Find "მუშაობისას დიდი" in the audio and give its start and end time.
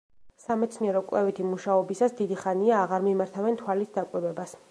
1.49-2.39